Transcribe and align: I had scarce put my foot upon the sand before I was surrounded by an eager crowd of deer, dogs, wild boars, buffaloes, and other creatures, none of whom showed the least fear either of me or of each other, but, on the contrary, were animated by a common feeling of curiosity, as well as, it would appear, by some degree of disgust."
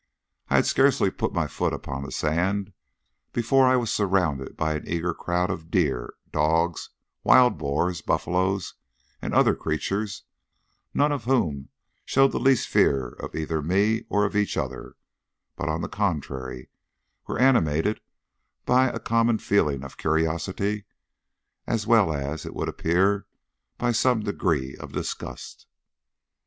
I 0.49 0.55
had 0.55 0.65
scarce 0.65 0.97
put 0.99 1.31
my 1.31 1.45
foot 1.45 1.73
upon 1.73 2.01
the 2.01 2.11
sand 2.11 2.73
before 3.33 3.67
I 3.67 3.75
was 3.75 3.91
surrounded 3.91 4.57
by 4.57 4.73
an 4.73 4.87
eager 4.89 5.13
crowd 5.13 5.51
of 5.51 5.69
deer, 5.69 6.15
dogs, 6.31 6.89
wild 7.23 7.59
boars, 7.59 8.01
buffaloes, 8.01 8.73
and 9.21 9.31
other 9.31 9.53
creatures, 9.53 10.23
none 10.91 11.11
of 11.11 11.25
whom 11.25 11.69
showed 12.03 12.31
the 12.31 12.39
least 12.39 12.67
fear 12.67 13.15
either 13.35 13.59
of 13.59 13.65
me 13.67 14.05
or 14.09 14.25
of 14.25 14.35
each 14.35 14.57
other, 14.57 14.95
but, 15.55 15.69
on 15.69 15.81
the 15.81 15.87
contrary, 15.87 16.71
were 17.27 17.37
animated 17.37 18.01
by 18.65 18.89
a 18.89 18.99
common 18.99 19.37
feeling 19.37 19.83
of 19.83 19.97
curiosity, 19.97 20.85
as 21.67 21.85
well 21.85 22.11
as, 22.11 22.43
it 22.43 22.55
would 22.55 22.69
appear, 22.69 23.27
by 23.77 23.91
some 23.91 24.21
degree 24.21 24.75
of 24.77 24.93
disgust." 24.93 25.67